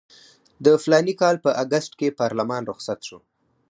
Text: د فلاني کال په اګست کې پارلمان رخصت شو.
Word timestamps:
د 0.65 0.67
فلاني 0.83 1.13
کال 1.21 1.35
په 1.45 1.49
اګست 1.63 1.91
کې 1.99 2.15
پارلمان 2.19 2.61
رخصت 2.71 2.99
شو. 3.07 3.19